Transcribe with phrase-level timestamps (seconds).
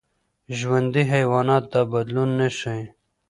[0.57, 2.85] ژوندي حیوانات دا بدلون نه ښيي.